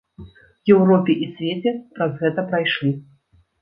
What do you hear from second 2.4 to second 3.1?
прайшлі.